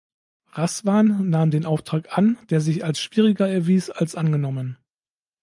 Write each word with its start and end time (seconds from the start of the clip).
Raswan 0.53 1.29
nahm 1.29 1.51
den 1.51 1.63
Auftrag 1.67 2.17
an, 2.17 2.39
der 2.49 2.59
sich 2.59 2.83
als 2.83 2.99
schwieriger 2.99 3.47
erwies 3.47 3.91
als 3.91 4.15
angenommen. 4.15 4.79